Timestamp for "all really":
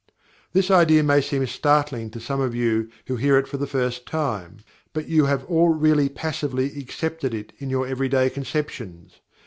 5.45-6.09